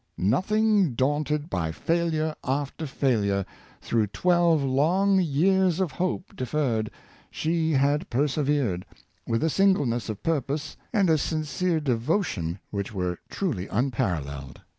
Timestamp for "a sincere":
11.07-11.79